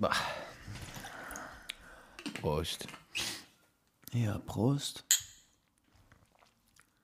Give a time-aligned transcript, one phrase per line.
[0.00, 0.16] Bah.
[2.40, 2.86] Prost.
[4.12, 5.04] Ja, Prost.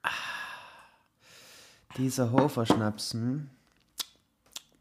[0.03, 0.09] Ah.
[1.99, 3.51] Dieser Hoferschnaps, hm?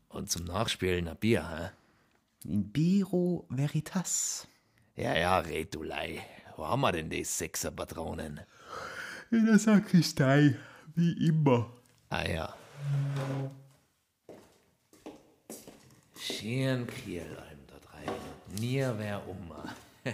[0.08, 2.50] Und zum Nachspielen ein Bier, hä?
[2.50, 4.48] In Biro Veritas.
[4.96, 6.26] Ja, ja, Retulei.
[6.56, 8.40] Wo haben wir denn die Sechser-Patronen?
[9.30, 10.58] In der Sakristei,
[10.96, 11.70] wie immer.
[12.08, 12.56] Ah ja.
[16.18, 17.55] Schön Kielheim da
[18.48, 18.56] rein.
[18.60, 19.52] Nie wer um.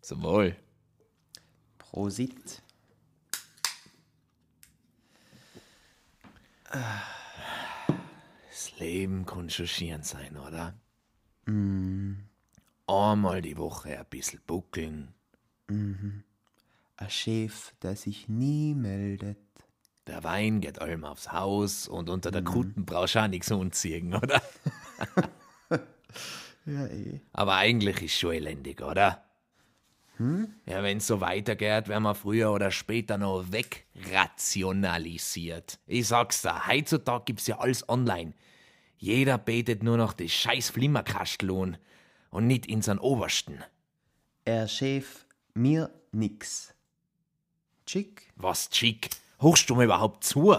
[0.00, 0.56] Zum Wohl.
[1.76, 2.62] Prosit.
[8.50, 10.74] Das Leben kann schon schön sein, oder?
[12.86, 15.14] Einmal die Woche ein bisschen buckeln.
[15.68, 16.24] Ein
[17.08, 19.38] Chef, der sich nie meldet.
[20.18, 24.14] Der Wein geht allem aufs Haus und unter der Kruten brauchst du auch nichts umziehen,
[24.14, 24.42] oder?
[26.66, 27.20] Ja, eh.
[27.32, 29.22] Aber eigentlich ist schon elendig, oder?
[30.18, 35.78] Ja, wenn es so weitergeht, werden wir früher oder später noch wegrationalisiert.
[35.86, 38.34] Ich sag's dir, heutzutage gibt's ja alles online.
[38.98, 41.78] Jeder betet nur noch das scheiß Flimmerkasteln
[42.30, 43.62] und nicht in seinen Obersten.
[44.44, 46.74] Er Chef, mir nix.
[47.86, 48.30] Chick?
[48.36, 49.08] Was, Chick?
[49.38, 50.56] Hörst du mir überhaupt zu?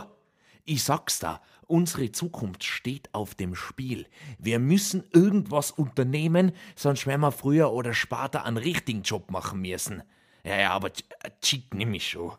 [0.66, 4.08] Ich sag's da, unsere Zukunft steht auf dem Spiel.
[4.38, 10.03] Wir müssen irgendwas unternehmen, sonst werden wir früher oder später einen richtigen Job machen müssen.
[10.44, 12.33] Ja, ja, aber Ch- äh, nimm ich schon.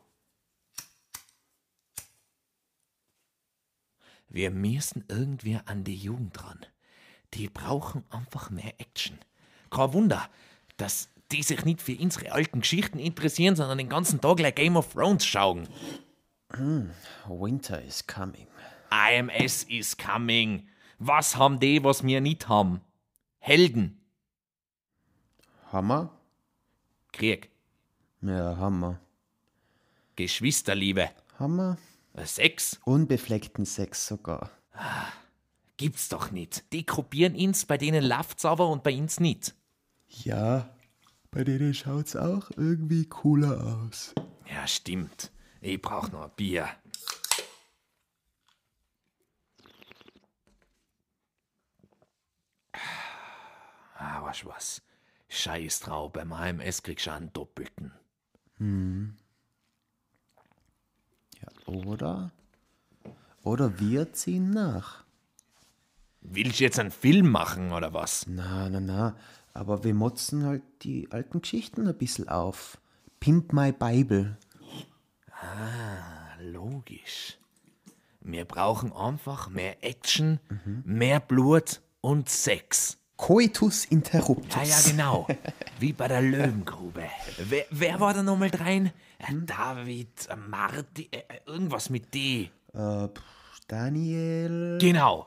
[4.29, 6.65] Wir müssen irgendwie an die Jugend ran.
[7.35, 9.19] Die brauchen einfach mehr Action.
[9.71, 10.29] Kein Wunder,
[10.77, 14.77] dass die sich nicht für unsere alten Geschichten interessieren, sondern den ganzen Tag like Game
[14.77, 15.69] of Thrones schauen.
[16.53, 18.47] Winter is coming.
[18.91, 20.69] IMS is coming.
[20.99, 22.81] Was haben die, was wir nicht haben?
[23.39, 24.01] Helden.
[25.73, 26.11] Hammer?
[27.13, 27.51] Krieg.
[28.21, 29.01] Ja, Hammer.
[30.17, 31.11] Geschwisterliebe.
[31.39, 31.79] Hammer?
[32.25, 32.81] Sex?
[32.85, 34.51] Unbefleckten Sex sogar.
[35.77, 36.71] Gibt's doch nicht.
[36.73, 39.55] Die kopieren ins, bei denen läuft's aber und bei uns nicht.
[40.09, 40.69] Ja,
[41.31, 44.15] bei denen schaut's auch irgendwie cooler aus.
[44.53, 45.31] Ja, stimmt.
[45.61, 46.69] Ich brauch noch ein Bier.
[53.95, 54.83] Ah, weißt was?
[55.29, 57.93] Scheiß drauf, beim HMS kriegst du einen doppelten.
[61.41, 62.33] Ja, oder?
[63.43, 65.05] Oder wir ziehen nach.
[66.23, 68.27] Willst du jetzt einen Film machen oder was?
[68.27, 69.17] Na, na, na.
[69.53, 72.79] Aber wir motzen halt die alten Geschichten ein bisschen auf.
[73.19, 74.37] Pimp My Bible.
[76.41, 77.39] Logisch.
[78.21, 80.41] Wir brauchen einfach mehr Action,
[80.85, 82.99] mehr Blut und Sex.
[83.17, 84.55] Coitus interruptus.
[84.55, 85.27] Ja, ja, genau.
[85.79, 87.05] Wie bei der Löwengrube.
[87.37, 88.93] Wer, wer war da nochmal rein?
[89.19, 92.51] Äh, David, äh, Marti, äh, irgendwas mit D.
[92.73, 93.09] Äh,
[93.69, 94.79] Daniel.
[94.81, 95.27] Genau.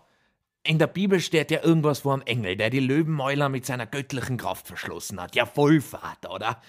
[0.63, 4.37] In der Bibel steht ja irgendwas vor einem Engel, der die Löwenmäuler mit seiner göttlichen
[4.37, 5.35] Kraft verschlossen hat.
[5.35, 6.61] Ja, Vollvater, oder?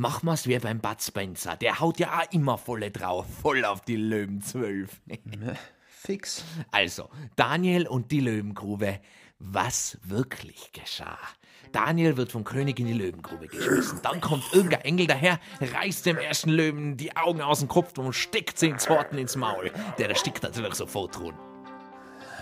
[0.00, 1.56] Mach mal's wie beim Bud Spencer.
[1.56, 3.26] Der haut ja auch immer volle drauf.
[3.42, 5.02] Voll auf die Löwen zwölf.
[5.86, 6.42] Fix.
[6.70, 8.98] Also, Daniel und die Löwengrube.
[9.40, 11.18] Was wirklich geschah?
[11.72, 14.00] Daniel wird vom König in die Löwengrube geschmissen.
[14.02, 18.14] Dann kommt irgendein Engel daher, reißt dem ersten Löwen die Augen aus dem Kopf und
[18.14, 19.70] steckt sie ins Horten ins Maul.
[19.98, 21.34] Der erstickt natürlich sofort drin.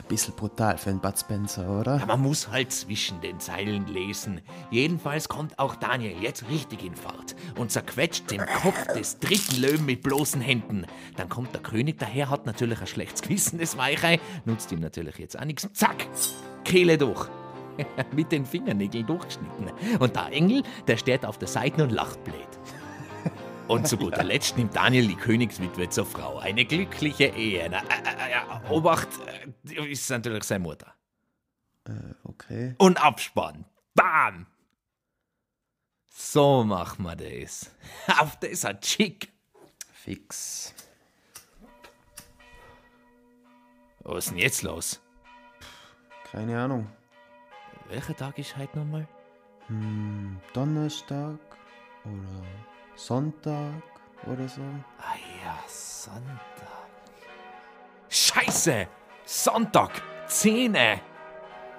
[0.09, 2.05] Bisschen brutal für einen Bud Spencer, oder?
[2.07, 4.41] Man muss halt zwischen den Zeilen lesen.
[4.71, 9.85] Jedenfalls kommt auch Daniel jetzt richtig in Fahrt und zerquetscht den Kopf des dritten Löwen
[9.85, 10.87] mit bloßen Händen.
[11.17, 15.19] Dann kommt der König daher, hat natürlich ein schlechtes Gewissen, das Weichei, nutzt ihm natürlich
[15.19, 15.69] jetzt auch nichts.
[15.75, 16.07] Zack,
[16.65, 17.29] Kehle durch.
[18.17, 19.71] mit den Fingernägeln durchgeschnitten.
[19.99, 22.49] Und der Engel, der steht auf der Seite und lacht blöd.
[23.69, 26.39] Und zu guter Letzt nimmt Daniel die Königswitwe zur Frau.
[26.39, 27.69] Eine glückliche Ehe.
[27.71, 29.09] Na, äh, äh, ja, Obacht,
[29.65, 30.95] äh, ist natürlich seine Mutter.
[32.25, 32.75] Okay.
[32.79, 33.65] Und Abspann.
[33.95, 34.47] Bam!
[36.07, 37.71] So machen wir das.
[38.21, 39.33] Auf das hat Chick.
[39.93, 40.75] Fix.
[44.01, 45.01] Was ist denn jetzt los?
[46.31, 46.89] Keine Ahnung.
[47.89, 49.07] Welcher Tag ist heute nochmal?
[50.55, 51.39] Donnerstag
[52.05, 52.45] oder
[52.97, 53.83] Sonntag
[54.27, 54.63] oder so.
[54.99, 56.78] Ah ja, Sonntag.
[58.29, 58.87] Scheiße!
[59.25, 60.03] Sonntag!
[60.27, 61.01] Zähne!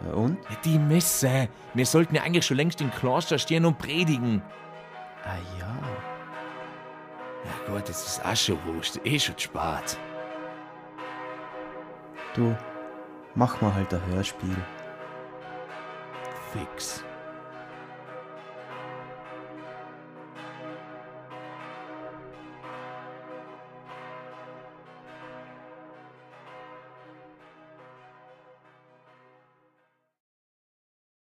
[0.04, 0.40] Ja, und?
[0.66, 1.48] Die Messe!
[1.75, 4.42] Wir sollten ja eigentlich schon längst im Kloster stehen und predigen.
[5.25, 5.78] Ah ja.
[7.46, 9.00] Ja gut, das ist auch schon wurscht.
[9.04, 9.98] Eh schon spät.
[12.34, 12.56] Du,
[13.36, 14.57] machen wir halt ein Hörspiel.
[16.52, 17.04] Fix.